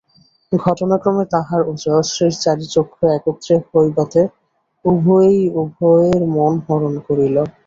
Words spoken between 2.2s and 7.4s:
চারি চক্ষু একত্র হইবাতে উভয়েই উভয়ের মন হরণ করিল।